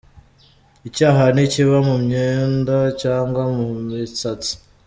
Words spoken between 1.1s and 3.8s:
ntikiba mu myenda cyangwa mu